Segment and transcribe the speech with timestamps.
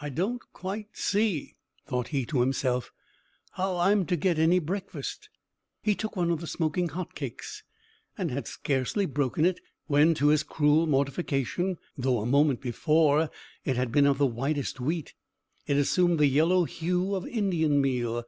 [0.00, 2.92] "I don't quite see," thought he to himself,
[3.54, 5.30] "how I am to get any breakfast!"
[5.82, 7.64] He took one of the smoking hot cakes,
[8.16, 9.58] and had scarcely broken it,
[9.88, 13.30] when, to his cruel mortification, though, a moment before,
[13.64, 15.14] it had been of the whitest wheat,
[15.66, 18.24] it assumed the yellow hue of Indian meal.